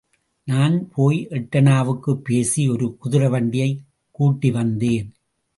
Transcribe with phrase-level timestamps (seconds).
[0.43, 3.79] நான் போய் எட்டணாவுக்குப் பேசி ஒரு குதிரை வண்டியைக்
[4.19, 5.09] கூட்டிவந்தேன்.